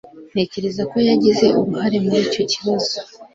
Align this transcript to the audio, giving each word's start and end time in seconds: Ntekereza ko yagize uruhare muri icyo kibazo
Ntekereza 0.31 0.81
ko 0.91 0.97
yagize 1.09 1.45
uruhare 1.59 1.97
muri 2.05 2.19
icyo 2.27 2.43
kibazo 2.51 2.95